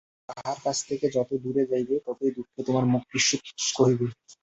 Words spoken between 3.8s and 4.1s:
হইবে।